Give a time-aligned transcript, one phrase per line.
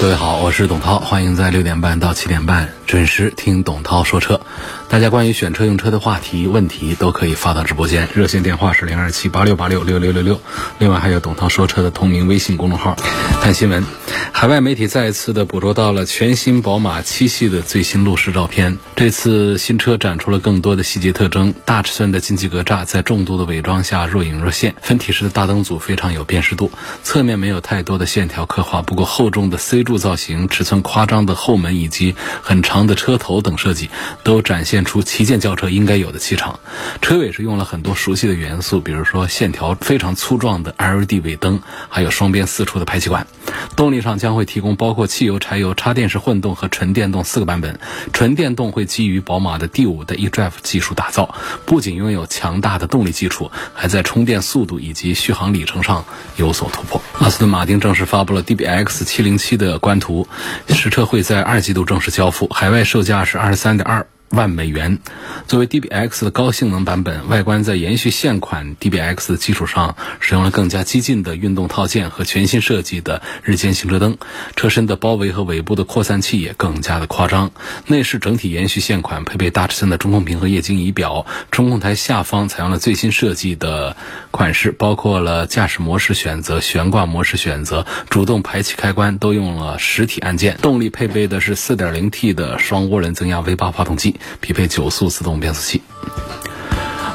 [0.00, 4.40] 各位好，我是董涛，欢迎在六点半到七点半准时听董涛说车。
[4.90, 10.40] 大家关于选车用车的话题、问题都可以发到直播间，热线电话是零二七八六八六六六六六。
[10.78, 12.96] 另外还有董涛说车的同名微信公众号。
[13.42, 13.84] 看新闻，
[14.32, 18.78] 海外媒体再一次的捕捉到了全新宝马七系的最新路试照片。
[18.96, 33.90] 这次新车展出了更多的细节特征，大尺寸的进气格栅在重度的伪装下若隐若现，分体式的大灯组非常有辨识度，侧面没有太多的线条刻画，不过厚重的 C 柱造型、尺寸夸张的后门以及很长的车头等设计，
[34.24, 36.60] 都展现出旗舰轿车应该有的气场。
[37.00, 43.26] 车尾是用了很多熟悉的元素，比如说线条非常粗壮的 LED 尾灯，还有双边四出的排气管。
[43.76, 47.78] 动力上将会提供包括汽油、柴油、插电式混动和纯电动四个版本。
[48.12, 51.34] 纯电动会基于宝马的第五的 eDrive 技术打造，
[51.64, 56.04] 不仅拥有强大的动力基础，还在充电速度以及续航里程上
[56.36, 57.00] 有所突破。
[57.18, 60.26] 阿斯顿马丁正式发布了 DBX 707的官图，
[60.68, 64.06] 实车会在二季度正式交付，海外售价是二十三点二。
[64.30, 64.98] 万美元，
[65.46, 74.18] 作为 DBX 的高性能版本，外观在延续现款 DBX 的基础上，使用了更加激进的运动套件和全新设计的日间行车灯。
[74.54, 77.50] 车身的包围和尾部的扩散器也更加的夸张。
[77.86, 81.24] 内饰整体延续现款，配备大尺寸的中控屏和液晶仪表。
[81.50, 83.96] 中控台下方采用了最新设计的
[84.30, 90.58] 款式，包括了驾驶模式选择、悬挂模式选择、主动排气开关都用了实体按键。
[90.60, 94.16] 动力配备的是 4.0T 的双涡轮增压 V8 发动机。
[94.40, 95.82] 匹配九速自动变速器。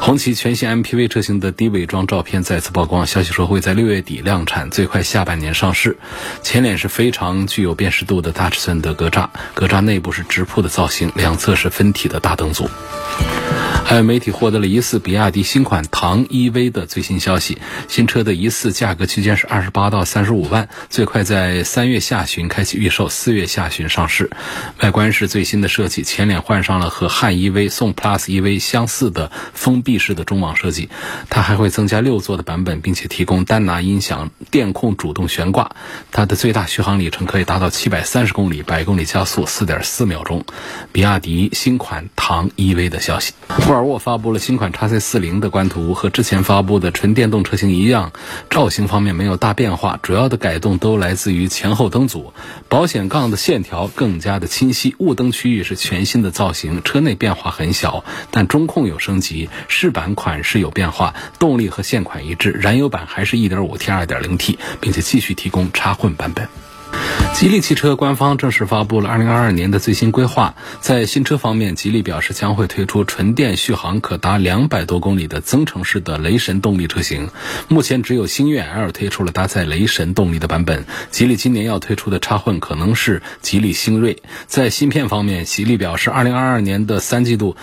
[0.01, 5.97] 红旗全新 MPV 车型的低伪装照片再次曝光，消息说会在六月底量产，最快下半年上市。
[6.41, 12.69] 前脸是非常具有辨识度的大尺寸的格栅，格栅内部是直瀑的造型，两侧是分体的大灯组。
[13.85, 24.31] 还有媒体获得了疑似比亚迪新款唐 EV 的最新消息，新车的疑似价格区间是二十八到三十五万，最快在三月下旬开启预售，四月下旬上市。
[24.79, 30.89] 外观是最新的设计，前脸换上了和汉 EV、宋 Plus EV 相似的封闭式的中网设计，
[31.29, 35.75] 它还会增加六座的版本，并且提供丹拿音响、电控主动悬挂。
[36.11, 40.43] 它的最大续航里程可以达到七百三十公里，百公里加速四点四秒钟。
[40.91, 43.33] 比亚迪新款唐 EV 的消息。
[43.73, 48.11] 沃尔沃发布了新款 x C 四零的官图，和之前发布的纯电动车型一样，
[48.51, 52.33] 造型方面没有大变化，主要的改动都来自于前后灯组，
[52.69, 66.47] 保险杠的线条更加的清晰，雾灯区域是全新的造型，车内变化很小，但中控有升级，饰板款式有变化，动力和现款一致，燃油版还是 1.5T、2.0T，并且继续提供插混版本。
[67.33, 70.55] 吉利汽车官方正式发布了2022年的最新规划。
[70.79, 77.29] 在新车方面，吉利表示将会推出纯电续航可达两百多公里的增程式的雷神动力车型。
[77.67, 80.85] 目前只有星越 L 推出了搭载雷神动力的版本。
[81.11, 84.23] 吉利今年要推出的插混可能是吉利星瑞。
[84.47, 87.57] 在芯片方面，吉利表示2022年的三季度，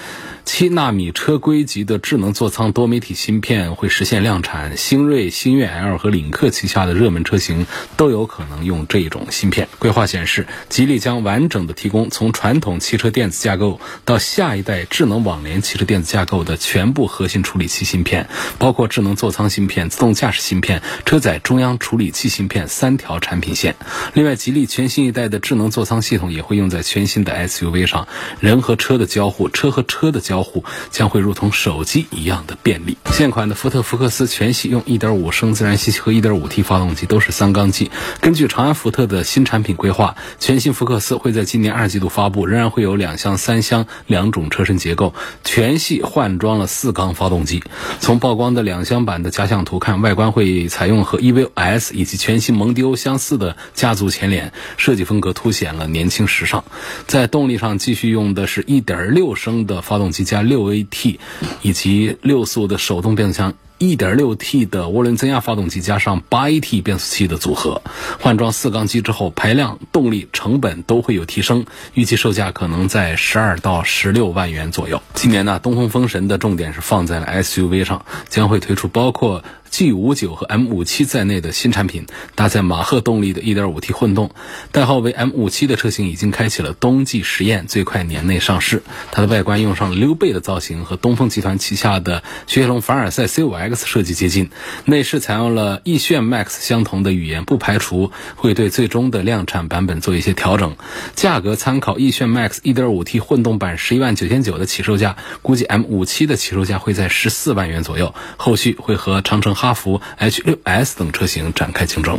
[0.45, 4.77] 七纳米车规级的智能座舱多媒体芯片会实现量产。
[4.77, 7.67] 星瑞、星越 L 和领克旗下的热门车型
[7.97, 9.59] 都有可能用这种芯片。
[9.78, 18.28] 规划显示，吉利将完整的提供从传统汽车电子架构到下一代智能网联汽车电子架构的全部核心处理器芯片，
[18.59, 23.76] 包括智能座舱芯片、自动驾驶芯片、车载中央处理器芯片三条产品线。
[24.15, 28.09] 另外，吉利全新一代的智能座舱系统也会用在全新的 SUV 上，
[28.41, 32.97] 人和车的交互、车和车的交互将会如同手机一样的便利。
[33.12, 37.91] 现款的福特福克斯全系用1.5升自然吸气和 1.5T 发动机，都是三缸机。
[38.21, 47.60] 根据长安福特的新产品规划，全新福克斯会在今年二季度发布，仍然会有两厢、三厢两种车身结构，全系换装了四缸发动机。
[47.98, 56.63] 从曝光的两厢版的假想图看，外观会采用和 EVO S 以及全新蒙迪欧相似的家族前脸，设计风格凸显了年轻时尚。
[57.09, 61.19] 在动力上，继续用的是一点六升的发动机加六 AT，
[61.63, 63.54] 以及六速的手动变速箱。
[63.80, 67.80] 1.6T 的涡轮增压发动机加上 8AT 变速器的组合，
[68.21, 75.00] 换装四缸机之后，排量、动力、成本都会有提升，预计售价可能在十二到十六万元左右。
[75.15, 84.33] 今年呢，东风风神的重点是放在了 SUV 上，将会推出包括 G 五九和 M 五七在内的新产品，搭载马赫动力的 1.5T 混动，
[84.72, 88.83] 代号为 M 五七的车型已经开启了冬季实验，最快年内上市。
[89.13, 94.51] 它的外观用上了溜背的造型，和东风集团旗下的雪铁龙凡尔赛 C5X 设计接近。
[94.87, 100.77] 内饰采用了奕炫 Max 相同的语言，不排除会对最终的量产版本做一些调整。
[101.15, 108.13] 价格参考奕炫 Max 1.5T 混动版十一万九千九的起售价，估计 M 五七的起售价会在十四万元左右。
[108.37, 109.55] 后续会和长城。
[109.60, 112.18] 哈弗 H 六 S 等车型展开竞争。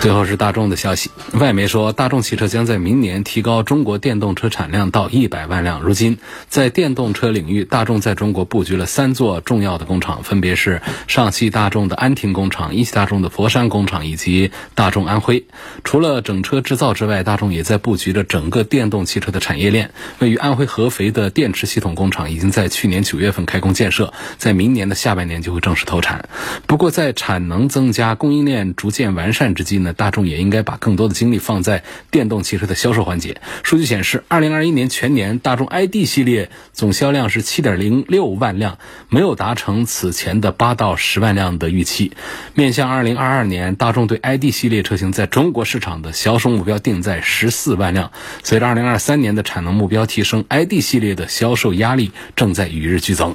[0.00, 5.80] 最后是大众的消息，外媒说，大众汽车将在明年提高中国电动车产量到一百万辆。
[5.80, 6.18] 如今，
[6.48, 15.46] 在电动车领域，大众在中国布局了三座重要的工厂，分别是上汽大众的安亭工厂、一汽大众的佛山工厂以及大众安徽。
[15.82, 19.90] 除了整车制造之外，大众也在布局着整个电动汽车的产业链。
[20.20, 26.28] 位于安徽合肥的电池系统工厂已经在去年九月份开工建设，在明年的下半年就会正式投产。
[26.68, 29.92] 不过，在产能增加、供应链逐渐完善之际呢？
[29.92, 33.40] 大众也应该把更多的精力放在电动汽车的销售环节。
[33.62, 38.78] 数据显示，二零二一年全年大众 ID 系列总销量是七点零六万辆，
[39.08, 42.12] 没有达成此前的八到十万辆的预期。
[42.54, 48.12] 面向二零二二年，大众对 ID 系列车型在中国市场的销售目标定在十四万辆。
[48.42, 53.34] 随着二零二三年的产能目标提升，ID 系列的销售压力正在与日俱增。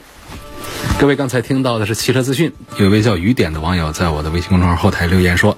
[0.99, 5.57] 各位刚才听到的是汽车资讯，有一位叫雨点的网友在我的微信公众号后台留言说，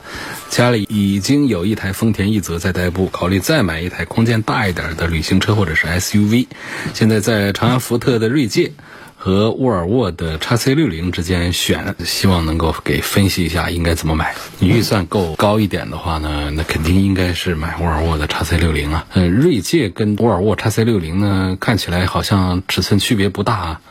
[0.49, 6.47] 家里已经有一台丰田奕泽在代步，考虑再买一台空间大一点的旅行车或者是 SUV。
[6.95, 8.71] 现在在长安福特的锐界
[9.17, 14.33] 和沃尔沃的 x C 六零之间选，希望能够给分析一下应该怎么买。
[14.57, 19.05] 你预算够高一点的话呢，那肯定应该是买沃尔沃的 x C 六零啊。
[19.13, 23.53] 嗯，锐界跟沃尔沃 x C 六零呢，看起来好像尺寸区别不大。
[23.53, 23.81] 啊。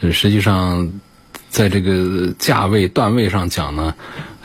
[0.00, 0.92] 呃，实际上，
[1.48, 3.94] 在这个价位段位上讲呢，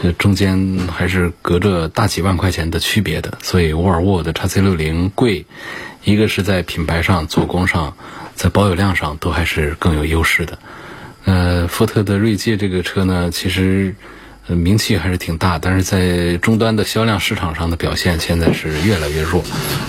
[0.02, 3.38] 呃，中间还是隔着大几万块钱的区别的。
[3.42, 5.46] 所以沃尔沃的 x C 六零贵，
[6.04, 7.96] 一个是在品牌上、做工上，
[8.36, 10.60] 在保有量上都还是更有优势的。
[11.26, 13.96] 呃，福特的锐界这个车呢，其实。
[14.56, 19.44] 名气还是挺大，但是在终端的销量市场上的表现现在是越来越弱。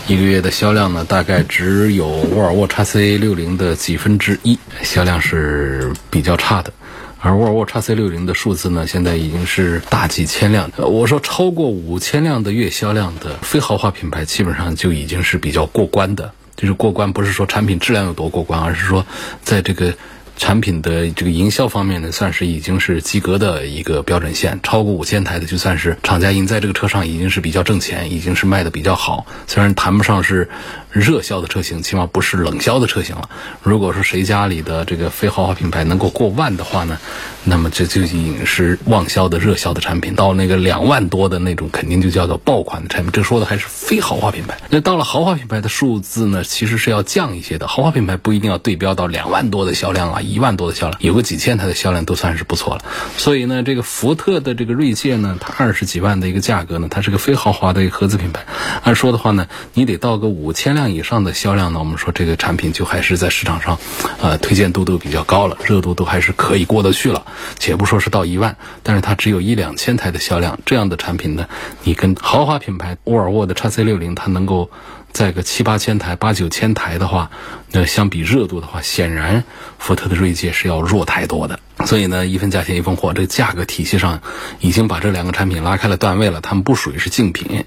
[0.06, 6.72] 一个月的销量呢，大概只有沃尔沃 x C 六零的几分之一，销量是比较差的。
[7.20, 10.70] 而沃尔沃 x C 六零的数字呢，现在已经是大几千辆。
[10.76, 16.32] 我说超过五千辆的月销量的非豪华品牌，基本上就已经是比较过关的。
[16.56, 19.06] 就是过关，不是说产品质量有多过关，而是说
[19.42, 19.94] 在这个。
[20.36, 29.26] 产品的这个营销方面呢，算是已经是及格的一个标准线，超过五千台的就算是厂家赢在这个车上已经是比较挣钱，已经是卖的比较好。
[29.46, 30.48] 虽然谈不上是
[30.92, 33.28] 热销的车型，起码不是冷销的车型了。
[33.62, 36.98] 如果说谁家里的这个非豪华品牌能够过万的话呢，
[37.44, 40.14] 那么这就已经是旺销的热销的产品。
[40.14, 43.10] 到那个两万多的那种，肯定就叫做爆款的产品。
[43.10, 44.58] 这说的还是非豪华品牌。
[44.68, 47.66] 那到了豪华品牌的数字呢，其实是要降一些的。
[47.66, 50.20] 豪华品牌不一定要对标到两万多的销量啊。
[50.20, 52.84] 一万多的销量，有个几千台的销量都算是不错了。
[53.16, 58.44] 所以呢，这个福特的这个锐界呢，它二十几万的一个价格呢，它是个非豪华的一个合资品牌。
[58.82, 63.78] 按说的话呢，你得到个五千辆万以上的销量呢，我们说这个产品就还是在市场上，
[64.20, 67.24] 呃，推荐度都比较高了，热度都还是可以过得去了。
[67.58, 71.48] 且不说是到一万，但是它只有一两千台的销量，这样的产品呢，
[71.84, 74.70] 你跟豪华品牌沃尔沃的 x C 六零，它能够。
[75.12, 77.30] 在个七八千台、八九千台的话，
[77.70, 79.44] 那相比热度的话，显然
[79.78, 81.60] 福特的锐界是要弱太多的。
[81.84, 84.22] 所以呢，一分价钱一分货，这个价格体系上
[84.60, 86.40] 已经把这两个产品拉开了段位了。
[86.40, 87.66] 它们不属于是竞品。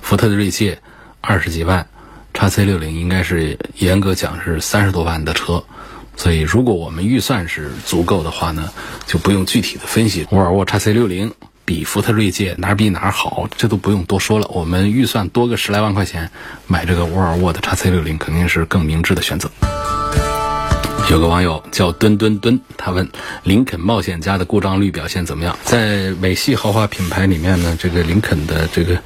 [0.00, 0.78] 福特的锐界
[1.20, 1.86] 二十几万，
[2.36, 5.64] 叉 C 六零应该是严格讲是三十多万的车。
[6.16, 8.70] 所以，如果我们预算是足够的话呢，
[9.06, 11.32] 就不用具体的分析沃尔沃叉 C 六零。
[11.64, 14.46] 比福特锐界哪儿比哪儿好，这都不用多说了。
[14.52, 16.30] 我们预算多个十来万块钱，
[16.68, 19.50] 买这个沃尔沃的叉 C 六零肯定是更明智的选择。
[21.08, 23.08] 有个网友叫墩墩墩，他问
[23.44, 25.56] 林肯冒险家的故障率表现怎么样？
[25.64, 28.98] 在美系豪华品牌里面呢，这个林肯的这个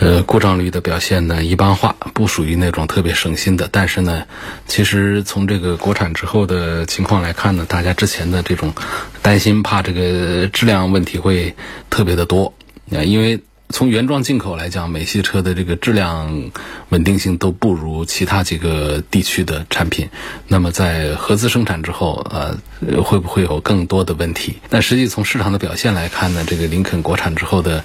[0.00, 3.68] 呃故障率的表现呢一般化，不属于那种特别省心的。
[3.70, 4.24] 但是呢，
[4.66, 8.72] 其实从这个国产之后的情况来看呢，大家之前的这种
[9.20, 11.54] 担心怕这个质量问题会
[11.90, 12.54] 特别的多
[12.90, 13.40] 啊，因为。
[13.68, 16.50] 从原装进口来讲，美系车的这个质量
[16.90, 20.08] 稳定性都不如其他几个地区的产品。
[20.46, 22.56] 那么在合资生产之后，呃，
[23.02, 24.56] 会不会有更多的问题？
[24.70, 27.84] 但实际从市场的表现来看呢，这个林肯国产之后的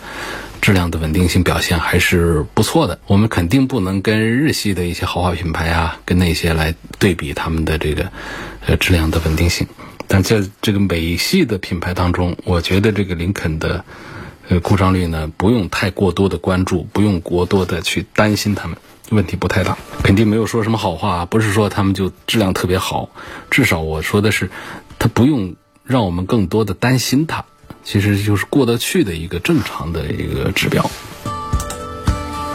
[0.61, 2.99] 质量的稳定性表现还是不错的。
[3.07, 8.11] 我们肯定不能跟日系的一些豪华品牌啊，跟那些来对比他们的这个
[8.67, 9.67] 呃质量的稳定性。
[10.07, 13.83] 但在这个美系的品牌当中，我觉得这个林肯的
[14.51, 18.75] 呃故障率呢，不用太过多的关注，不用过多的去担心他们，
[19.09, 19.77] 问题不太大。
[20.03, 23.09] 肯定没有说什么好话，不是说他们就质量特别好，
[23.49, 24.51] 至少我说的是，
[24.99, 25.55] 它不用
[25.85, 27.45] 让我们更多的担心它，
[27.85, 30.91] 其实就是过得去的一个正常的一个指标。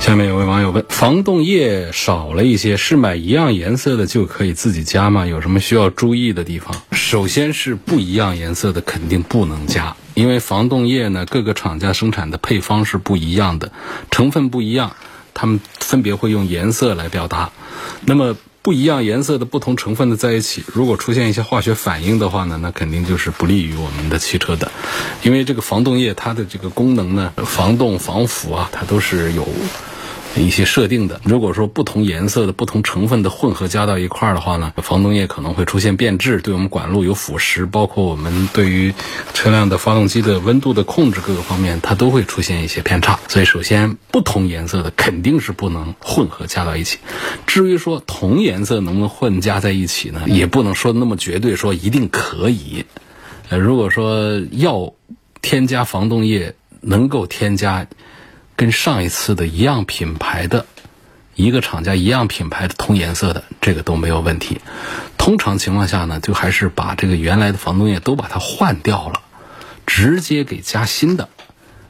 [0.07, 5.27] 下面有位网友问：防冻液少了一些，是买一样颜色的就可以自己加吗？
[5.27, 6.81] 有什么需要注意的地方？
[6.93, 13.73] 首先是不一样颜色的肯定不能加，因为防冻液呢，各个厂家生产的配方是不一样的，
[14.13, 14.95] 成分不一样，
[15.35, 17.51] 他们分别会用颜色来表达。
[18.05, 24.71] 那么不一样颜色的不同成分的在一起，如果出现一些化学反应的话呢，那肯定就是不利于我们的汽车的，
[25.25, 29.49] 因为这个防冻液它的这个功能呢，防冻防腐啊，它都是有。
[30.43, 38.95] 一些设定的，如果说不同颜色的不同成分的混合加到一块儿的话呢，防冻液可能会出现变质，对我们管路有腐蚀，包括我们对于
[39.35, 43.19] 车辆的发动机的温度的控制各个方面，它都会出现一些偏差。
[43.29, 46.99] 所以，首先不同颜色的肯定是不能混合加到一起。
[47.47, 52.85] 至于说同颜色能不能混加在一起呢，也不能说那么绝对，说一定可以。
[53.49, 54.93] 呃，如果说要
[55.41, 57.87] 添加防冻液，能够添加。
[58.57, 60.67] 跟上一次的一样品牌的，
[61.35, 64.61] 一个厂家一样品牌的同颜色的，这个都没有问题。
[65.19, 69.21] 通常情况下呢，就还是把这个原来的防冻液都把它换掉了，
[69.87, 71.29] 直接给加新的。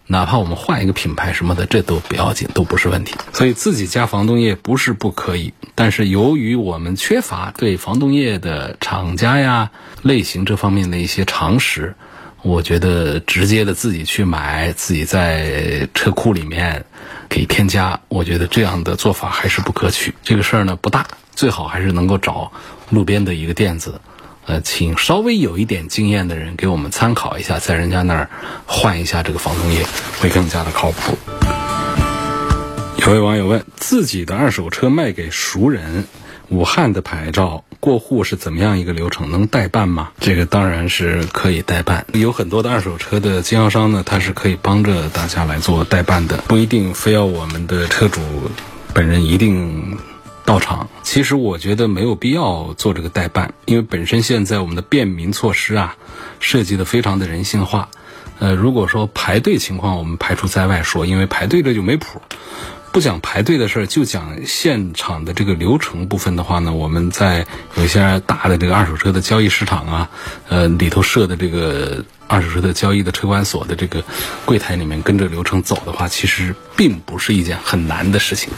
[0.08, 3.14] 哪怕我们换一个品牌什么的，这都不要紧，都不是问题。
[3.32, 9.70] 所以自己加防冻液不是不可以，但是由于我们缺乏对防冻液的厂家呀、
[10.02, 11.94] 类型这方面的一些常识。
[12.46, 16.84] 我觉得直接的自己去买，自己在车库里面
[17.28, 20.14] 给添加，我觉得这样的做法还是不可取。
[20.22, 22.52] 这个事儿呢不大，最好还是能够找
[22.88, 24.00] 路边的一个店子，
[24.46, 28.30] 呃，请稍微有一点经验的人给我们参考一下，在人家那儿
[28.64, 29.84] 换一下这个防冻液，
[30.20, 31.18] 会更加的靠谱。
[32.98, 36.04] 有位网友问：自己的二手车卖给熟人，
[36.48, 37.62] 武汉的牌照。
[37.78, 39.30] 过户是怎么样一个流程？
[39.30, 40.10] 能代办吗？
[40.18, 42.04] 这个当然是可以代办。
[42.14, 48.20] 有很多的二手车的经销商呢，他是可以帮着大家来做代办的，不一定非要我们的车主
[48.92, 49.96] 本人一定
[50.44, 50.88] 到场。
[51.02, 55.96] 其实我觉得没有必要做这个代办，因为本身现在我们的便民措施啊，
[56.40, 57.88] 设计的非常的人性化。
[58.38, 62.20] 呃，如果说排队情况，我们排除在外说，因为排队这就没谱。
[62.96, 70.10] 不讲排队的事儿，就讲现场的这个流程部分的话呢，我们在有些大的这个二手车的交易市场啊，
[70.48, 74.02] 呃里头设的这个二手车的交易的车管所的这个
[74.46, 78.48] 柜台里面跟着流程走的话，其实并不是一件很难的事情。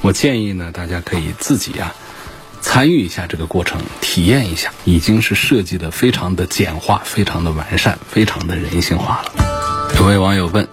[0.00, 1.94] 我建议呢，大家可以自己啊
[2.60, 9.94] 参与一下这个过程，体验一下，已经是设计的非常的简化、非常的完善、非常的人性化了。
[10.00, 10.66] 有位网友问。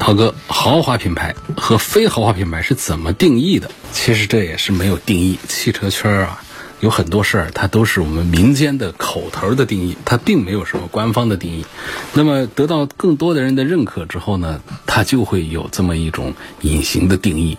[0.00, 3.70] 涛哥，豪华品牌和非豪华品牌是怎么定义的？
[3.92, 5.38] 其实这也是没有定义。
[5.48, 6.42] 汽车圈啊，
[6.80, 11.64] 有很多事儿，它都是我们民间的口头的定义，它并没有什么官方的定义。
[12.12, 17.56] 那么得到更多的人的认可之后呢，它就会有这么一种隐形的定义。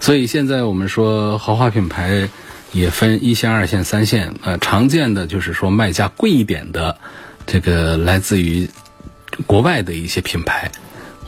[0.00, 2.28] 所以现在我们说豪华品牌
[2.72, 4.34] 也分一线、二线、三线。
[4.42, 6.96] 呃，常见的就是说卖价贵一点的，
[7.46, 8.68] 这个来自于
[9.46, 10.72] 国外的一些品牌。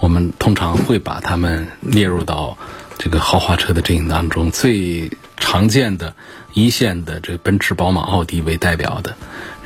[0.00, 2.57] 我们通常会把它们列入到
[2.99, 6.15] 这个豪华车的阵营当中，最常见的
[6.53, 9.15] 一线的这奔驰、宝马、奥迪为代表的，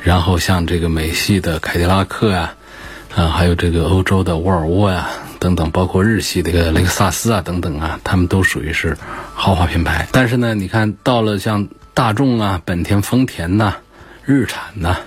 [0.03, 2.55] 然后像这个美系的凯迪拉克啊，
[3.15, 5.09] 啊，还有这个欧洲的沃尔沃呀
[5.39, 8.97] 等等，包括日系的这个雷克萨斯啊等等啊，他们都属于是
[9.33, 10.07] 豪华品牌。
[10.11, 13.75] 但是呢，你看到了像大众啊、本田、丰田呐、
[14.25, 14.97] 日产呐。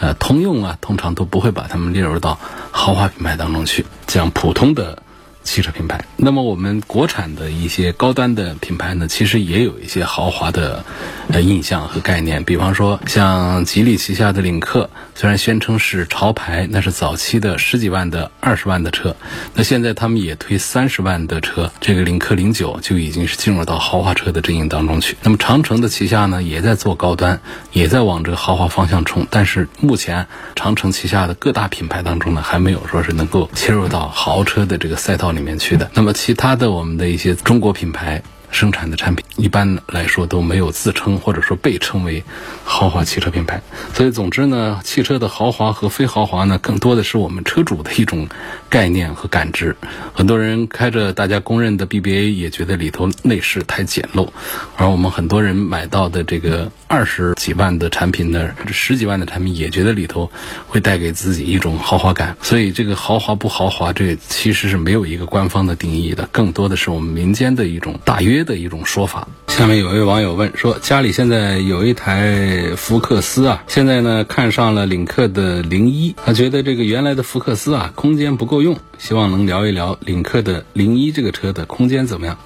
[0.00, 2.38] 呃，通用啊，通常都不会把它们列入到
[2.70, 5.02] 豪华品牌当中去，像普通的。
[5.42, 10.84] 汽车品牌，那么我们国产的一些高端的品牌呢，其实也有一些豪华的
[11.32, 12.44] 呃印象和概念。
[12.44, 19.16] 比方说，像吉利旗下的领克，虽然宣称是潮牌，那是早期的十几万的、二十万的车，
[19.54, 25.16] 那现在他们也推三十万的车，这个领克零九就已经是进入到豪华车的阵营当中去。
[25.22, 27.40] 那么长城的旗下呢，也在做高端，
[27.72, 35.29] 也在往这个豪华方向冲，但是目前长城旗下的各大品牌当中呢，还没有说是能够切入到豪车的这个赛道。
[35.32, 38.22] 里面去的，那么其他的我们的一些中国品牌。
[38.52, 42.24] 生产的产品一般来说都没有自称或者说被称为
[42.64, 43.62] 豪华汽车品牌，
[43.94, 48.28] 所以总之呢，汽车的豪华和非豪华呢，更多的是我们车主的一种
[48.70, 49.76] 概念和感知。
[50.14, 54.28] 很多人开着大家公认的 BBA，也觉得里头内饰太简陋，
[54.76, 60.30] 而我们很多人买到的这个二十几万的产品的十几万的产品也觉得里头
[60.68, 62.36] 会带给自己一种豪华感。
[62.40, 69.26] 所以这个豪华不豪华，这其实是没有一个官方的定义的，更多的是我们民间的一种大约的一种说法。
[69.48, 82.38] 下面有一位网友问说，家里现在有一台福克斯啊，现在呢看上了领克的零一，他觉得这个原来的福克斯啊空间不够用，希望能聊一聊领克的零一这个车的空间怎么样。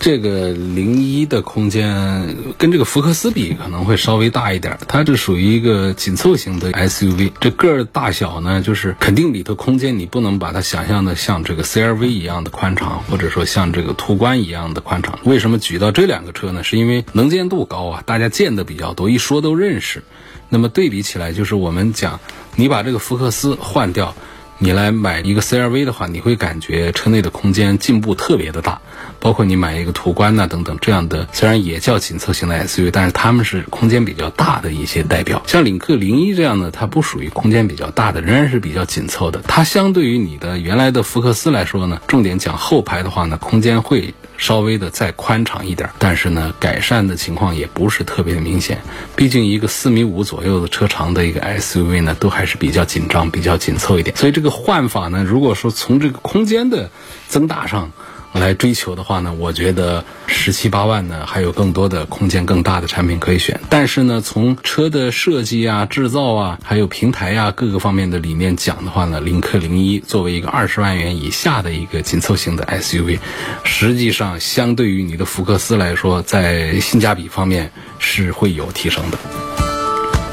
[0.00, 15.18] 这个零一的空间跟这个福克斯比可能会稍微大一点，它这属于一个紧凑型的 SUV，这个儿大小呢，就是肯定里头空间你不能把它想象的像这个 CRV 一样的宽敞，或者说像这个途观一样的宽敞。
[15.24, 16.62] 为什么举到这两个车呢？
[16.62, 20.04] 是因为能见度高啊，大家见的比较多，一说都认识。
[20.48, 22.20] 那么对比起来，就是我们讲，
[22.54, 24.14] 你把这个福克斯换掉。
[24.60, 28.80] 你来买一个 CRV 的话，你会感觉车内的空间进步特别的大，
[29.20, 35.42] 包括你买一个途观呐等等这样的，虽然也叫紧凑型的 SUV，但是他们是空间比较大的一些代表。
[35.46, 39.40] 像领克零一这样的，它不属于空间比较大的，仍然是比较紧凑的。
[39.46, 44.14] 它相对于你的原来的福克斯来说呢，重点讲后排的话呢，空间会。
[44.40, 48.78] 稍微的再宽敞一点，但是呢，改善的情况也不是特别的明显。
[49.16, 54.16] 毕竟一个四米五左右的车长的一个 SUV 呢，都还是比较紧张、比较紧凑一点。
[54.16, 56.90] 所以这个换法呢，如果说从这个空间的
[57.28, 57.90] 增大上，
[58.34, 63.58] 来追求的话呢，我觉得十七八万呢还有更多的空间更大的产品可以选。
[63.70, 73.18] 但是呢，从车的设计啊、制造啊，还有平台啊各个方面的理念讲的话呢，领克零一作为一个二十万元以下的一个紧凑型的 SUV，
[73.64, 79.67] 实际上相对于你的福克斯来说，在性价比方面是会有提升的。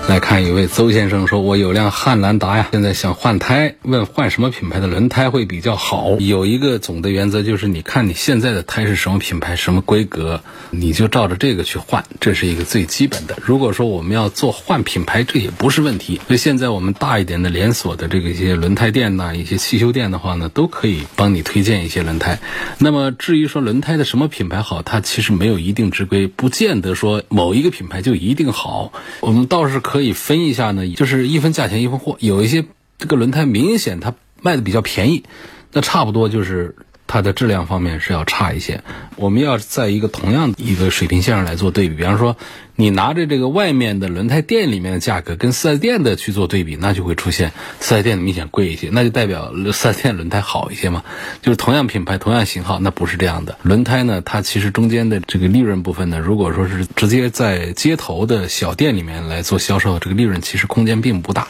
[0.07, 6.15] 来看一位邹先生说：“我有辆汉兰达呀，现在想换胎，问换什么品牌的轮胎会比较好？
[6.19, 13.35] 有一个总的原则就是，你看你现在的胎是什么品牌、什么规格，你就照着这个去换，这是一个最基本的。
[13.43, 16.21] 如果说我们要做换品牌，这也不是问题。
[16.27, 22.39] 所以现在我们大一点的连锁的这个一些轮胎店呐，一些汽修店的话呢，都可以帮你推荐一些轮胎。
[22.77, 28.93] 那么至于说轮胎的什么品牌好，它其实没有一定之规，不见得说某一个品牌就一定好。
[29.19, 32.17] 我们倒是可。”可以分一下呢，就是一分价钱一分货。
[32.19, 32.65] 有一些
[32.97, 35.23] 这个轮胎明显它卖的比较便宜，
[35.71, 36.75] 那差不多就是
[37.07, 38.81] 它的质量方面是要差一些。
[39.15, 42.35] 我们要在一个同样一个水平线上来做对比，比方说
[42.75, 51.03] 你拿着这个外面的轮胎店里面的价格跟四 S 店的去做对比，那就会出现四 S 店明显贵一些，那就代表四 S 店轮胎好一些嘛。
[51.41, 53.57] 就是同样品牌、同样型号，那不是这样的。
[53.61, 61.47] 轮胎呢，它其实中间的这个利润部分呢，如果说是直接在街头的小店里面来做销售，这个利润其实空间并不大。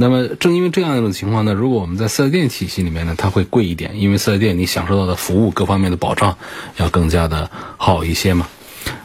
[0.00, 6.38] 那么正因为这样一种情况呢，如果我们在四 S 店体系里面呢，它会贵一点，因为四 S 店你享受到的服务各方面的保障
[6.76, 8.46] 要更加的好一些嘛。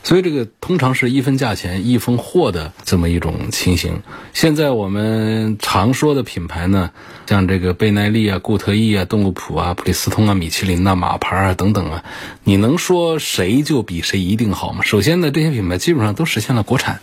[0.04, 4.04] 所以这个通常是一分价钱一分货的这么一种情形。
[4.34, 6.92] 现在我们常说的品牌呢，
[7.26, 12.04] 像这个倍耐力啊、固特异啊、动力普啊、普利司通啊、米其林呐、马牌啊等等啊，
[12.44, 14.84] 你能说谁就比谁一定好吗？
[14.84, 17.00] 首先呢，这些品牌基本上都实现了国产，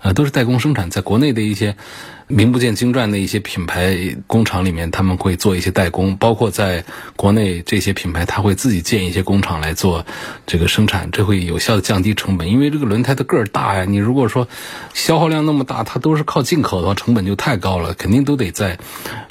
[0.00, 1.74] 呃，都是代工生产，在国内的一些。
[2.30, 6.84] 名不见经传的一些品牌工厂里面，他们会做一些代工，包括在
[7.16, 10.06] 国内这些品牌，他会自己建一些工厂来做
[10.46, 12.48] 这个生产，这会有效的降低成本。
[12.48, 14.46] 因为这个轮胎的个儿大呀，你如果说
[14.94, 18.78] 消耗量那么大，它都是靠进口的话，成本就太高了，肯定都得在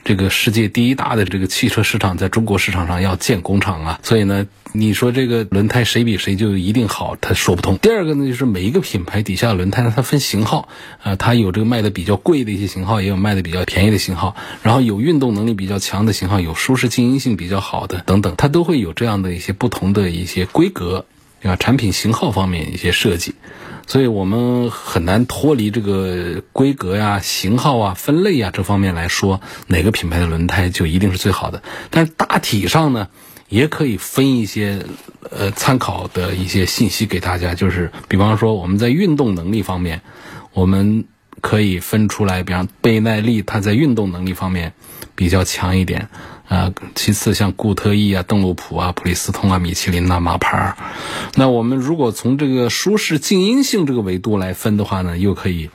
[0.04, 4.00] 这个世界第一大的这个汽车市场，在中国市场上要建工厂啊。
[4.04, 7.78] 所以呢，你说这个轮胎谁比谁就一定好，它说不通。
[7.78, 10.68] 第二个呢，就是每一个品牌底下轮胎呢，它分型号
[11.02, 12.89] 啊，它有这个卖的比较贵的一些型号。
[12.90, 21.06] 号也有卖的比较便宜的型号，然后有运动能力比较强的型号，有舒适静音性比较好的等等，它都会有这样的一些不同的一些规格
[21.44, 23.36] 啊，产品型号方面一些设计，
[23.88, 31.64] 所以我们很难脱离这个规格呀、型号啊、分类啊这方面来说，哪个品牌的轮胎就一定是最好的。
[31.92, 33.08] 但是大体上呢，
[33.48, 34.86] 也可以分一些
[35.30, 40.02] 呃参考的一些信息给大家，就是比方说我们在运动能力方面，
[40.54, 41.06] 我们。
[41.42, 44.74] 可以分出来，比方倍耐力，它在运动能力方面
[45.16, 46.08] 比较强一点。
[46.50, 50.78] 啊，其次像固特异啊、邓禄普啊、普利司通啊、米其林呐、马牌儿，
[51.36, 55.70] 那我们如果从这个舒适静音性这个维度来分的话呢，又可以，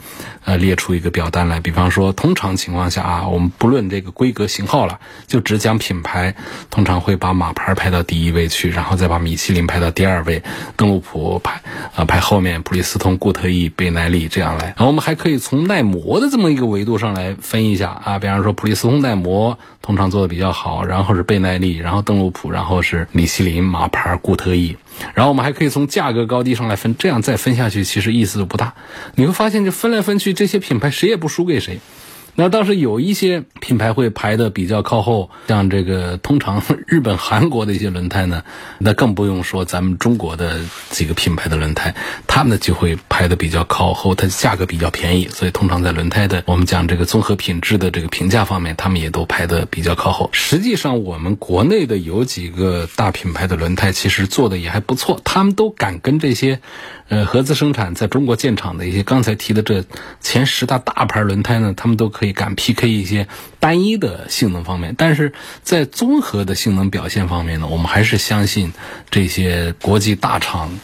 [0.44, 1.60] 呃，列出一个表单来。
[1.60, 6.34] 比方说，通常情况下啊，我们不论这个规格型号了，就只讲品牌，
[6.70, 10.42] 通常会把马牌排到第一位去，然后再把米其林排到第二位，
[10.76, 11.62] 邓禄普排
[11.94, 14.64] 啊排后面，普利司通、固特异、倍耐力这样来。
[14.64, 19.56] 然后我们还可以从耐磨的这么一个维度上来分一下啊，比方说普利司通耐磨。
[19.84, 24.74] 通常做的比较好，好然后是倍耐力，然后邓禄普，然后是米其林、马牌、固特异，
[25.12, 28.72] 然后我们还可以从价格高低上来分，这样再分下去其实意思都不大。
[29.14, 31.80] 你会发现，这分来分去，这些品牌谁也不输给谁。
[32.36, 38.42] 那倒是有一些品牌会排的比较靠后，像这个通常 日本、韩国的一些轮胎呢，
[38.78, 41.94] 那更不用说咱们中国的几个品牌的轮胎，
[42.26, 50.28] 他们呢就会排的比较靠后，它价格比较便宜，所以通常在轮胎的我们讲这个综合品质的这个评价方面，他们也都排的比较靠后。
[50.32, 56.60] 实际上，我们国内的有几个大品牌的轮胎其实做的也还不错，他们都敢跟这些。
[57.10, 59.84] 呃，合资生产在中国建厂的一些刚才提的这
[60.22, 63.28] 前十大大牌轮胎呢，他们都可以可以敢 PK 一些
[63.60, 68.72] 单一的性能方面，但是在综合的性能表现方面呢，我们还是相信
[69.10, 70.78] 这些国际大厂，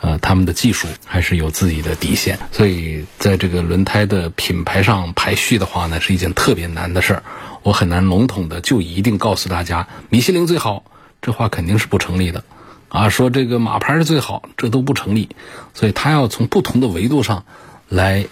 [0.00, 2.38] 呃，他们的技术还是有自己的底线。
[2.50, 7.22] 所以在这个轮胎的品牌上排序的话呢，是一件特别难的事儿。
[7.62, 10.82] 我很难笼统的就一定告诉大家米其林最好，
[11.20, 12.42] 这话肯定是不成立的。
[12.88, 15.28] 啊，说这个马牌是最好，这都不成立，
[15.74, 17.44] 所以他要从不同的维度上
[17.90, 18.24] 来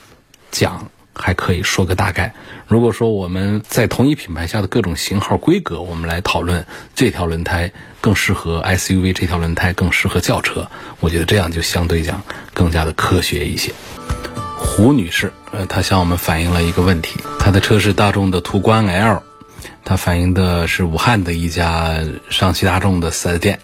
[0.50, 2.34] 讲，还可以说个大概。
[2.66, 10.68] 如果说我们在同一品牌下的各种型号规格，我们来讨论这条轮胎更适合 SUV，这条轮胎更适合轿车，
[11.00, 12.22] 我觉得这样就相对讲
[12.52, 13.72] 更加的科学一些。
[14.58, 19.22] 胡女士，呃，她向我们反映了一个问题，她的车是大众的途观 L，
[19.84, 21.98] 她反映的是武汉的一家
[22.30, 23.60] 上汽大众的 4S 店。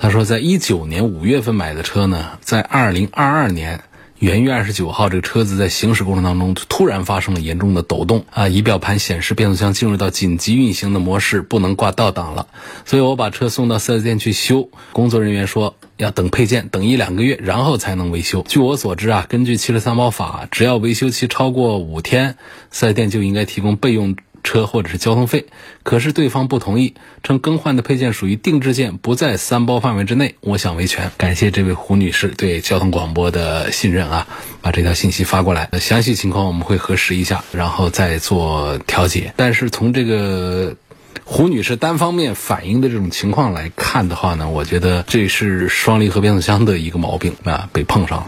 [0.00, 3.82] 他说，在一九年五月份买的车呢，在二零二二年
[4.18, 12.48] 元月二十九号，这个车子在行驶过程当中突然发生了严重的抖动啊，仪表盘显示变速箱进入到紧急运行的模式，不能挂倒档了。
[12.84, 18.44] 所以我把车送到 4S 店去修，工作人员说要等配件，等一两个月，然后才能维修。
[18.48, 22.36] 据我所知啊，根据汽车三包法，只要维修期超过五天
[22.72, 24.16] ，4S 店就应该提供备用。
[24.42, 25.46] 车或者是交通费，
[25.82, 30.34] 可是对方不同意，称更换的配件属于定制件，不在三包范围之内。
[30.40, 34.26] 我想维权，感谢这位胡女士对交通广播的信任啊，
[34.62, 35.68] 把这条信息发过来。
[35.80, 39.32] 详细情况我们会核实一下，然后再做调解。
[39.36, 40.76] 但是从这个
[41.24, 48.26] 胡女士单方面反映的这种情况来看的话呢，我觉得这是双离合变速箱的一个毛病啊，被碰上了。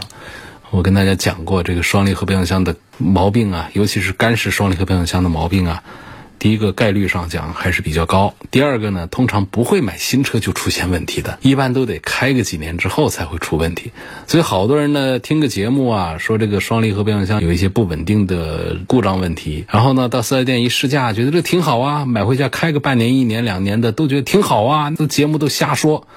[0.71, 5.83] 我跟大家讲过，这个双离合变速箱的毛病啊，尤其是干式双离合变速箱的毛病啊，
[6.39, 8.33] 第一个概率上讲还是比较高。
[8.51, 13.91] 第二个呢，通常不会买新车就出现问题的，一般都得开个几年之后才会出问题。
[14.27, 26.07] 所以好多人呢听个节目啊，说这个双离合变速箱有一些不稳定的故障问题，然后呢到四 S 店一试驾，觉得这挺好啊，买回家开个半年、一年、两年的都觉得挺好啊，这节目都瞎说，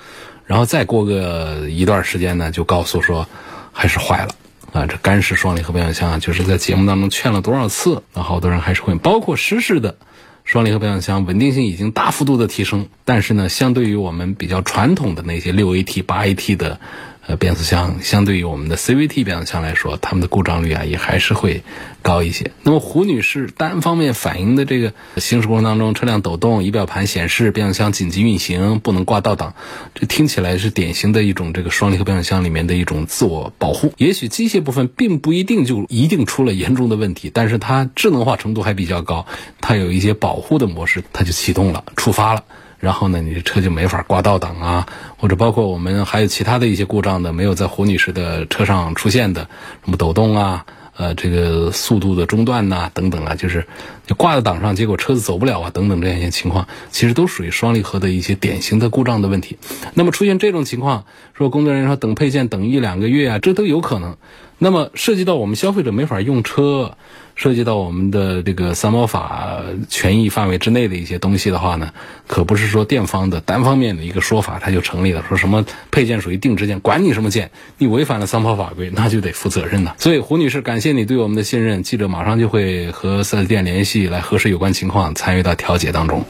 [0.47, 3.27] 然后再过个一段时间呢，就告诉说
[3.73, 4.29] 还是坏了。
[4.75, 9.97] 啊，这干式双离合变速箱啊就是在节目当中劝了多少次，那好多人还是会，包括湿式的
[10.45, 16.81] 双离合变速箱，稳定性已经大幅度的提升，但是呢，相对于我们比较传统的那些六 AT、八 AT 的。
[17.27, 21.63] 呃，变速箱相对于我们的 CVT 变速箱来说，它们的故障率啊也还是会
[22.03, 22.51] 高一些。
[22.63, 29.55] 那么胡女士单方面反映的这个行驶过程当中车辆抖动、仪表盘显示变速箱紧急运行、不能挂倒档，
[29.95, 33.93] 这听起来是典型的一种这个双离合变速箱里面的一种自我保护。
[33.97, 39.25] 也许机械部分并不一定就一定出了严重的问题，但是它智能化程度还比较高，
[39.63, 42.45] 它有一些保护的模式，它就启动了、触发了。
[42.85, 49.49] 然后呢，你的车就没法挂倒档啊，或者包括我们还有其他的一些故障的，没有在胡女士的车上出现的，
[49.85, 50.67] 什么抖动啊，
[50.97, 53.67] 呃，这个速度的中断呐，等等啊，就是
[54.07, 59.57] 就挂在档上，结果车子走不了啊，等等这样一些情况，其实都属于双离合的一些典型的故障的问题。
[59.95, 64.17] 那么出现这种情况，说工作人员说等配件等一两个月啊，这都有可能。
[64.59, 66.97] 那么涉及到我们消费者没法用车，
[67.35, 71.91] 涉及到我们的这个三包法权益范围之内的一些东西的话呢，
[72.27, 75.25] 可不是说店方的单方面的一个说法它就成立了。
[75.29, 79.95] 说什么配件属于定制件，管你什么件，你违反了三包法规，那就得负责任呐。
[79.99, 86.25] 所以胡女士，感谢你对我们的信任，记者马上就会和四 S 店联系来核实有关情况，参与到调解当中。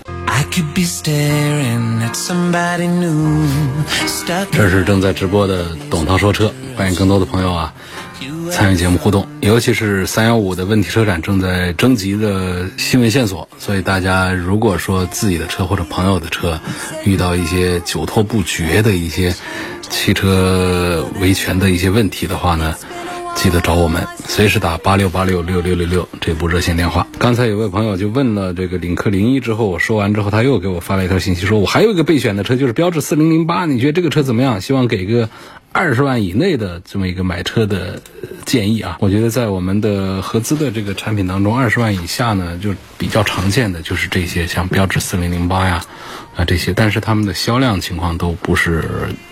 [4.53, 7.75] 这是正在直播的董涛说车，欢迎更多的朋友啊。
[8.51, 16.61] 参与节目互动，尤其是三幺五的问题车展正在征集的新闻线索，所以大家如果说自己的车或者朋友的车
[17.05, 19.35] 遇到一些久拖不决的一些
[19.89, 22.75] 汽车维权的一些问题的话呢，
[23.35, 27.07] 记得找我们，随时打八六八六六六六六这部热线电话。
[27.19, 34.61] 刚才有位朋友就问了这个领克零一之后，我说完之后，他又给我发了一条信息，说我还有一个备选的车，就是标致四零零八，你觉得这个车怎么样？
[34.61, 35.29] 希望给个。
[35.77, 38.01] 二十万以内的这么一个买车的
[38.45, 38.97] 建议啊。
[39.01, 45.85] 我觉得在我们的合资的这个产品当中，二十万以下呢，就比较常见的就是这些，像标致四零零八呀，
[46.37, 48.85] 啊这些，但是他们的销量情况都不是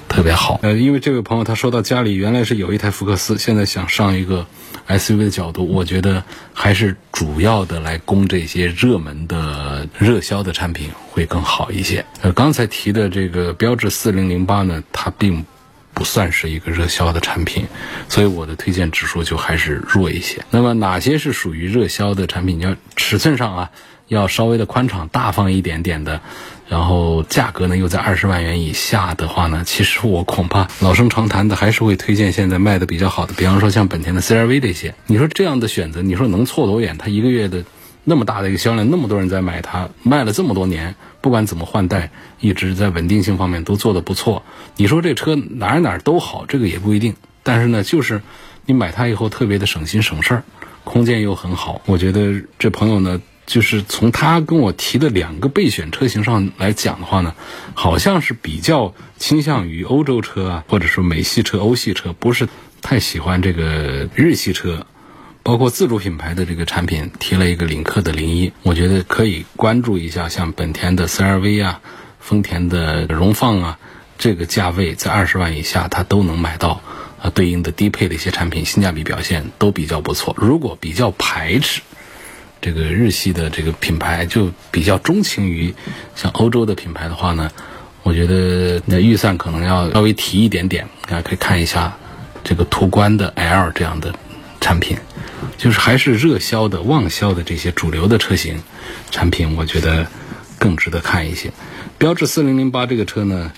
[0.08, 0.60] 特别好。
[0.62, 4.46] 呃，因为这位朋友他说到家里原来是有一台福克斯，现在想上一个
[4.88, 12.04] SUV 的角度，我觉得还是主要的来攻这些热门的热销的产品会更好一些。
[12.20, 15.44] 呃，刚才提的这个标致四零零八呢，它并
[15.94, 17.66] 不算是一个热销的产品，
[18.08, 20.42] 所以我的推荐指数就还是弱一些。
[20.50, 22.60] 那么哪些是属于热销的产品？
[22.60, 23.70] 要尺寸上啊，
[24.08, 26.22] 要稍微的宽敞大方一点点的，
[26.72, 34.94] 然后价格呢又在二十万元以下的话呢，其实我恐怕老生常谈的还是会推荐现在卖的比较好的，比方说像本田的 CRV 这些。
[35.06, 36.96] 你说这样的选择，你说能错多远？
[36.96, 37.62] 它一个月的
[38.04, 40.94] 那么大的一个销量，那么多人在买它，卖了这么多年。
[41.20, 44.42] 不管怎么换代，一直在稳定性方面都做得不错。
[44.78, 47.16] 你说这车哪儿哪儿都好，这个也不一定。
[47.42, 48.22] 但是呢，就是
[48.64, 50.42] 你买它以后特别的省心省事儿，
[50.85, 51.82] 空间又很好。
[51.85, 57.35] 我觉得这朋友呢，就是从他跟我提的两个备选车型上来讲的话呢，
[57.74, 62.48] 好像是比较倾向于欧洲车啊，或者说美系车、欧系车，不是
[62.81, 64.87] 太喜欢这个日系车。
[65.44, 71.81] 包括自主品牌的这个产品，提了一个领克的零一，我觉得可以关注一下，像本田的 CR-V 啊，
[72.20, 73.78] 丰田的荣放啊，
[74.18, 76.81] 这个价位在二十万以下，它都能买到
[77.20, 80.33] 啊，对应的低配的一些产品，性价比表现都比较不错。
[80.38, 81.83] 如果比较排斥
[82.62, 85.75] 这个日系的这个品牌，就比较钟情于
[86.14, 87.51] 像欧洲的品牌的话呢，
[88.03, 91.94] 我觉得那预算可能要稍微提一点点，大家可以看一下
[92.42, 94.14] 这个途观的 L 这样的
[94.61, 94.96] 产品。
[95.59, 98.61] 就是还是热销的、旺销的这些主流的车型
[99.11, 100.07] 产品，我觉得
[100.59, 101.53] 更值得看一些。
[101.98, 103.53] 标致四零零八这个车呢，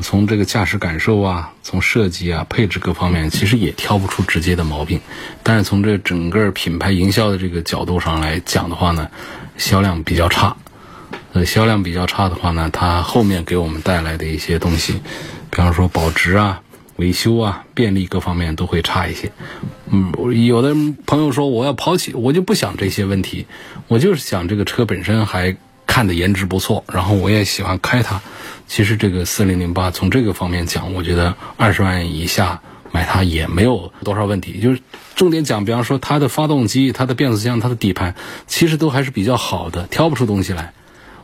[0.00, 5.00] 从这个驾驶感受啊、从设计啊、配置各方面，其实也挑不出直接的毛病。
[5.42, 9.10] 但是从这整个品牌营销的这个角度上来讲的话呢，
[9.56, 10.56] 销量比较差。
[11.32, 14.94] 呃，销量比较差的话呢，它后面给我们带来的一些东西，
[15.50, 16.60] 比方说保值啊。
[16.96, 19.30] 维修啊，便利各方面都会差一些。
[19.88, 20.12] 嗯，
[20.44, 20.74] 有的
[21.06, 23.46] 朋友说我要抛弃，我就不想这些问题，
[23.86, 25.56] 我就是想这个车本身还
[25.88, 28.20] 看的颜值不错，然后我也喜欢开它。
[28.68, 32.60] 其实这个四零零八从这个方面讲，我觉得二十万以下
[32.92, 34.60] 买它也没有多少问题。
[34.60, 34.80] 就是
[35.16, 38.14] 重点讲，比方说它的发动机、它的变速箱、它的底盘，
[38.46, 40.72] 其实都还是比较好的，挑不出东西来。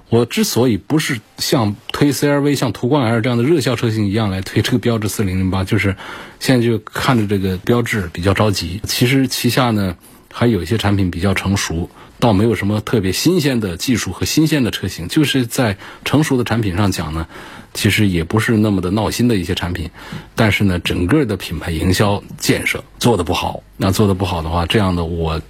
[0.09, 5.96] 我之所以不是像推 CRV、像途观 L 这样的热销车型一样来推这个标致四零零八，就是
[6.40, 8.81] 现在就看着这个标志比较着急。
[8.85, 9.96] 其实旗下呢
[10.37, 15.07] 还有一些产品比较成熟，倒没有什么特别新鲜的技术和新鲜的车型。
[15.07, 17.29] 就是在成熟的产品上讲呢，
[17.73, 19.88] 其实也不是那么的闹心的一些产品。
[20.35, 23.62] 但是呢，整个的品牌营销建设做的不好。
[23.77, 25.40] 那做的不好的话，这样的我。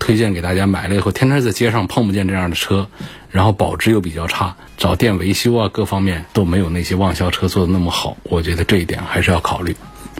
[0.00, 2.86] 推荐给大家买了以后，天天在街上碰不见这样的车，
[3.32, 8.16] 然后保值又比较差，找店维修啊，各方面都没有那些旺销车做的那么好。
[8.22, 9.74] 我觉得这一点还是要考虑，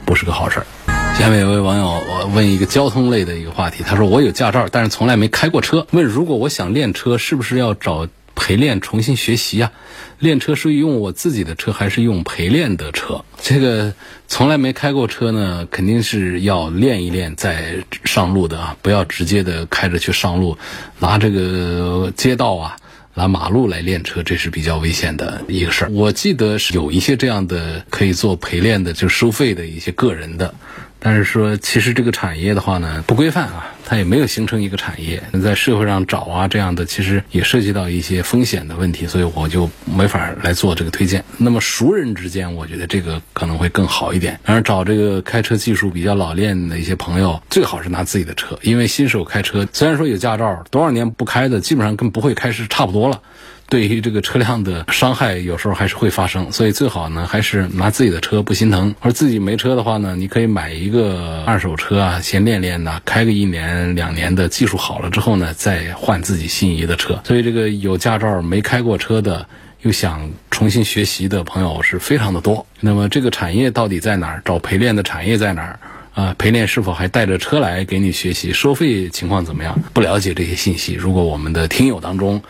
[0.04, 0.97] 不是个好事儿。
[1.18, 8.08] 下面有位网友我问一个交通类的一个话题，他说我有驾照，但是从来没开过车，问如果我想练车，是不是要找？
[8.40, 9.72] 陪练重新学习啊，
[10.20, 13.24] 练车是用我自己的车还是用陪练的车？
[13.42, 13.92] 这个
[14.28, 20.56] 从来没开过车呢，肯定是要练一练再上路的啊，不要直接的开着去上路，
[21.00, 22.76] 拿这个街道啊、
[23.14, 25.90] 拿马路来练车，这是比较危险的一个事儿。
[25.90, 30.54] 我记得是有一些这样的可以做陪练的，就收费的一些个人的。
[31.00, 35.22] 但是说，其实这个产业的话呢，不规范啊，它也没有形成一个产业。
[35.42, 41.24] 在社会上找啊这样的，其实也涉及到一些风险的问题，所以我就没法来做这个推荐。
[41.36, 44.40] 那么熟人之间，我觉得这个可能会更好一点。
[44.44, 53.22] 而找这个开车技术比较老练的一些朋友，最好是拿自己的车，因为新手开车虽然说有驾照，多少年不开的，基本上跟不会开是差不多了。
[53.70, 58.94] 对于这个车辆的伤害，有时候还是会发生，所以最好呢，还是拿自己的车不心疼。
[59.00, 67.20] 而自己没车的话呢，你可以买一个二手车啊，先练练呐，开个一年两年的，技术好了之后呢，再换自己心仪的车。
[67.24, 69.46] 所以这个有驾照没开过车的，
[69.82, 72.64] 又想重新学习的朋友是非常的多。
[72.80, 74.42] 那么这个产业到底在哪儿？
[74.46, 75.78] 找陪练的产业在哪儿？
[76.14, 78.50] 啊，陪练是否还带着车来给你学习？
[78.54, 79.78] 收费情况怎么样？
[79.92, 82.42] 不了解这些信息，如果我们的听友当中。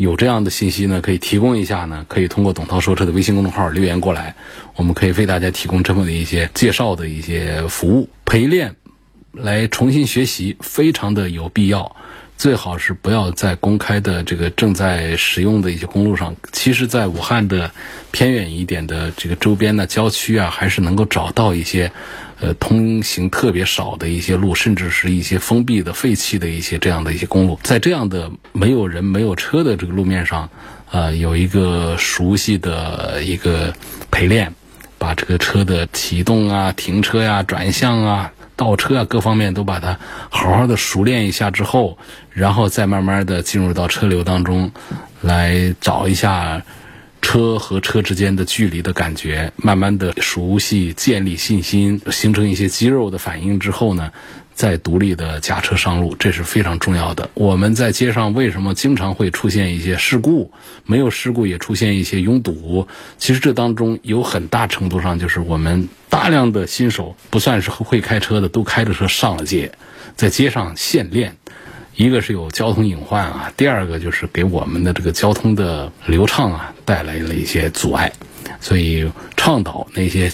[0.00, 4.34] 有这样的信息呢，可以提供一下呢，可以通过董涛说车的微信公众号留言过来，
[4.74, 8.74] 我们可以为大家提供这么的一些介绍的一些服务陪练，
[9.32, 11.94] 来重新学习，非常的有必要。
[12.38, 17.70] 最好是不要在公开的这个正在使用的一些公路上，其实，在武汉的
[18.10, 21.92] 偏远一点的这个周边的郊区啊，还是能够找到一些
[22.40, 30.48] 呃通行特别少的一些路，甚至是一些封闭的废弃的一些这样的一些公路，在这样的没有人没有车的这个路面上，
[30.90, 33.72] 呃，有一个熟悉的一个
[34.10, 34.52] 陪练，
[34.98, 38.32] 把这个车的启动啊、停车呀、转向啊。
[38.56, 39.98] 倒车啊，各方面都把它
[40.28, 41.96] 好好的熟练一下之后，
[42.30, 44.70] 然后再慢慢的进入到车流当中，
[45.22, 46.62] 来找一下
[47.22, 54.10] 车和车之间的距离的感觉，慢慢的熟悉，建立信心，形成一些肌肉的反应之后呢。
[54.52, 57.30] 再独立的驾车上路，这是非常重要的。
[57.32, 60.52] 我们在街上为什么经常会出现一些事故？
[60.84, 62.86] 没有事故也出现一些拥堵。
[63.16, 69.72] 其实这当中有很大程度上就是我们大量的新手不算是会开车的，都开着车上了街，
[70.14, 71.34] 在街上现练。
[71.96, 78.12] 一个是有交通隐患啊，第二个就是给我们的这个交通的流畅啊带来了一些阻碍。
[78.60, 80.32] 所以倡导那些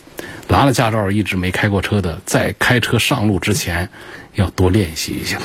[0.49, 3.89] 拿了驾照一直没开过车的，在开车上路之前
[4.35, 5.39] 要多练习一下。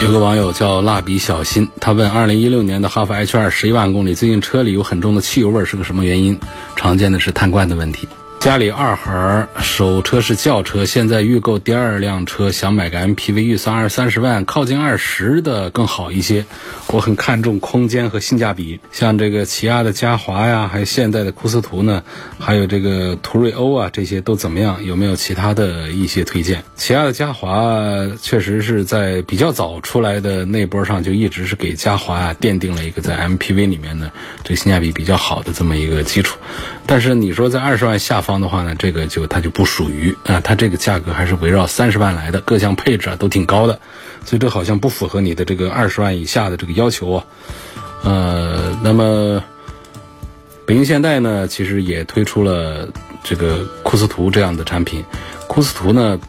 [0.00, 6.38] 有个网友叫蜡笔小新，他问：二零一六年的哈弗 H 二十一万公里，最近车里有很重的汽油味，是个什么原因？
[6.76, 8.06] 常见的是碳罐的问题。
[8.40, 16.46] 家里二孩首车是轿车，现在预购第二辆车，想买个 MPV，预算二三十万，靠近二十的更好一些。
[16.86, 22.04] 我很看重空间和性价比，像这个起亚的嘉华呀，还有现代的库斯图呢，
[22.38, 24.84] 还有这个途锐欧啊，这些都怎么样？
[24.84, 26.62] 有没有其他的一些推荐？
[26.76, 27.76] 起亚的嘉华
[28.22, 34.12] 确实是在比较早出来的那波上，就一直是给嘉华啊奠定了一个在 MPV 里面呢，
[34.44, 36.38] 这性价比比较好的这么一个基础。
[36.86, 43.80] 但是你说在二十万下方的话呢，这个就它就不属于啊，它这个价格还是围绕三十万来的，各项配置啊都挺高的，
[44.26, 47.24] 所以这好像不符合你的这个二十万以下的这个要求啊。
[48.04, 49.42] 呃，那么
[50.66, 52.86] 北京现代呢，其实也推出了
[53.24, 55.02] 这个库斯图这样的产品，
[55.46, 56.20] 库斯图呢。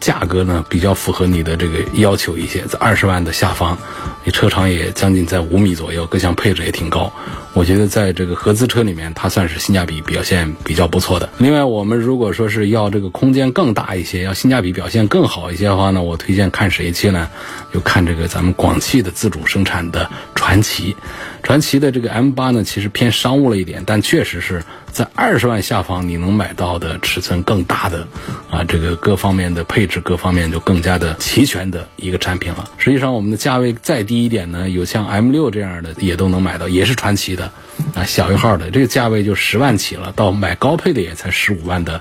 [0.00, 3.76] 价格呢比较符合你的这个要求一些，在二十万的下方，
[4.24, 7.12] 你车长也将近在五米左右，各项配置也挺高。
[7.52, 11.28] 我觉得在这个合资车里面，它算是性价比表现比较不错的。
[11.38, 17.28] 另外，我们如果说是要这个空间更大一些，要性价比表现更好一些的话呢，我推荐看谁去呢？
[17.74, 20.96] 就看这个咱们广汽的自主生产的传祺。
[21.42, 28.06] 传祺的这个 M 八呢，其实偏商务了一点，但确实是在二十万下方你能买到的尺寸更大的，
[28.50, 32.70] 啊，这个各方面的配置各方面就更加的齐全的一个产品了。
[32.78, 37.52] 实际上，我们的价位再低一点呢，有像 M 六这样的也都能买到，也是传奇的，
[37.94, 42.00] 啊，小一号的，这个价位就十万起了，到买高配的也才十五万的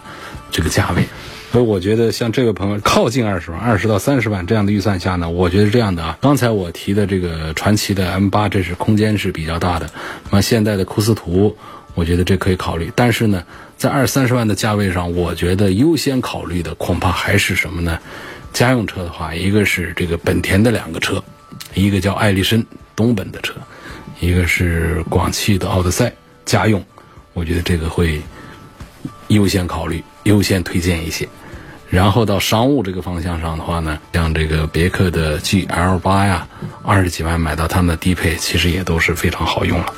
[0.51, 1.03] 这个价位。
[1.51, 9.89] 所以我觉得像这位朋友靠近二十万，二十到三十万这样的预算下呢，我觉得这样的啊，刚才我提的这个传奇的 M 八，这是空间是比较大的。
[10.29, 11.57] 那么现在的库斯图，
[11.99, 12.89] 我觉得这可以考虑。
[12.95, 13.43] 但是呢，
[13.75, 17.99] 在二三十万的价位上，我觉得优先考虑的恐怕还是什么呢？
[18.53, 21.21] 家用车的话，一个是这个本田的两个车，
[21.73, 23.53] 一个叫艾力绅东本的车，
[24.21, 26.13] 一个是广汽的奥德赛
[26.45, 26.81] 家用，
[27.33, 28.21] 我觉得这个会
[29.27, 31.27] 优先考虑、优先推荐一些。
[31.89, 36.47] 然后到商务这个方向上的话呢，像这个别克的 GL 八呀，
[36.83, 39.93] 二十几万买到他们的低配，其实也都是非常好用了。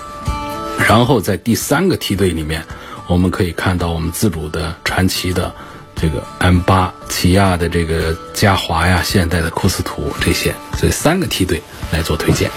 [0.88, 2.64] 然后在第三个梯队里面，
[3.08, 5.54] 我们可以看到我们自主的传奇的
[5.96, 12.52] 这个 M 八，起亚的这个嘉华呀，现代的库斯图这些，所以三个梯队来做推荐。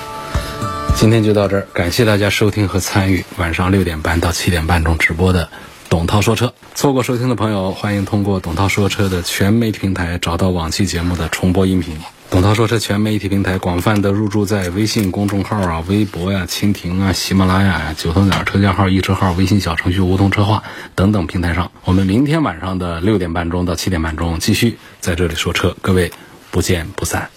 [0.97, 5.49] 今天就到这儿，感谢大家收听和参与晚上六点半到七点半中直播的。
[5.91, 11.97] 董涛说车，错过收听的朋友，欢迎通过董涛说车的全媒平台找到往期节目的重播音频。
[12.31, 20.63] 董涛说车全媒体平台广泛的入驻在微信公众号啊、微博呀、蜻蜓啊、喜马拉雅呀、九头鸟车架号、易车号、微信小程序梧桐车话
[20.97, 21.71] 等等平台上。
[21.85, 26.11] 我们明天晚上的六点半钟到七点半钟继续在这里说车，各位
[26.51, 27.31] 不见不散。